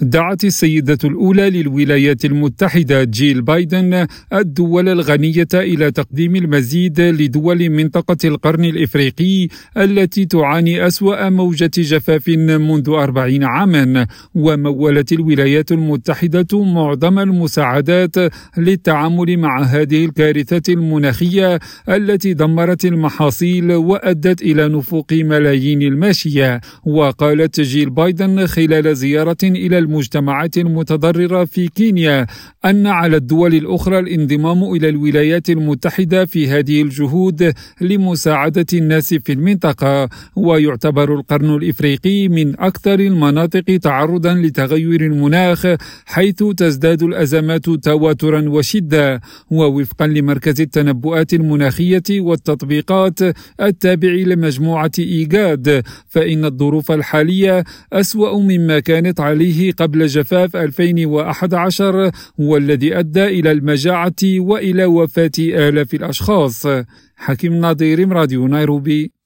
دعت 0.00 0.44
السيدة 0.44 0.98
الأولى 1.04 1.50
للولايات 1.50 2.24
المتحدة 2.24 3.04
جيل 3.04 3.42
بايدن 3.42 4.06
الدول 4.32 4.88
الغنية 4.88 5.48
إلى 5.54 5.90
تقديم 5.90 6.36
المزيد 6.36 7.00
لدول 7.00 7.70
منطقة 7.70 8.16
القرن 8.24 8.64
الإفريقي 8.64 9.48
التي 9.76 10.24
تعاني 10.24 10.86
أسوأ 10.86 11.28
موجة 11.28 11.70
جفاف 11.76 12.28
منذ 12.28 12.88
أربعين 12.88 13.44
عاما 13.44 14.06
ومولت 14.34 15.12
الولايات 15.12 15.72
المتحدة 15.72 16.64
معظم 16.64 17.18
المساعدات 17.18 18.16
للتعامل 18.56 19.36
مع 19.36 19.62
هذه 19.62 20.04
الكارثة 20.04 20.72
المناخية 20.72 21.58
التي 21.88 22.34
دمرت 22.34 22.84
المحاصيل 22.84 23.72
وأدت 23.72 24.42
إلى 24.42 24.68
نفوق 24.68 25.12
ملايين 25.12 25.82
الماشية. 25.82 26.60
وقالت 26.84 27.60
جيل 27.60 27.90
بايدن 27.90 28.46
خلال 28.46 28.96
زيارة 28.96 29.36
إلى 29.42 29.78
المجتمعات 29.88 30.58
المتضررة 30.58 31.44
في 31.44 31.68
كينيا 31.68 32.26
أن 32.64 32.86
على 32.86 33.16
الدول 33.16 33.54
الأخرى 33.54 33.98
الانضمام 33.98 34.64
إلى 34.74 34.88
الولايات 34.88 35.50
المتحدة 35.50 36.24
في 36.24 36.48
هذه 36.48 36.82
الجهود 36.82 37.52
لمساعدة 37.80 38.66
الناس 38.72 39.14
في 39.14 39.32
المنطقة. 39.32 40.08
ويعتبر 40.36 41.14
القرن 41.14 41.54
الإفريقي 41.54 42.28
من 42.28 42.60
أكثر 42.60 43.00
المناطق 43.00 43.76
تعرضا 43.82 44.34
لتغير 44.34 45.00
المناخ 45.00 45.66
حيث 46.06 46.42
تزداد 46.56 47.02
الأزمات 47.02 47.70
تواترا 47.70 48.48
وشدة 48.48 49.20
ووفقا 49.50 50.06
لمركز 50.06 50.60
التنبؤات 50.60 51.34
المناخية 51.34 52.02
والتطبيقات 52.10 53.18
التابع 53.60 54.08
لمجموعة 54.08 54.90
إيجاد 54.98 55.82
فإن 56.08 56.44
الظروف 56.44 56.92
الحالية 56.92 57.64
أسوأ 57.92 58.38
مما 58.38 58.80
كانت 58.80 59.20
عليه 59.20 59.72
قبل 59.78 60.06
جفاف 60.06 60.56
2011 60.56 62.10
والذي 62.38 62.98
أدى 62.98 63.24
إلى 63.24 63.52
المجاعة 63.52 64.22
وإلى 64.24 64.84
وفاة 64.84 65.30
آلاف 65.38 65.94
الأشخاص. 65.94 66.66
حكيم 67.16 67.54
ناظير 67.60 68.08
راديو 68.08 68.48
نيروبي. 68.48 69.12